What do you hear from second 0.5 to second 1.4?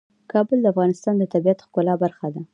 د افغانستان د